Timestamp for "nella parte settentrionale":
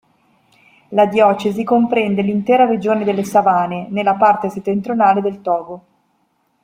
3.91-5.21